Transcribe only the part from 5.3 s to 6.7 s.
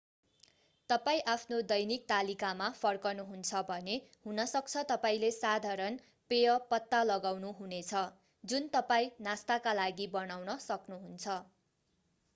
साधारण पेय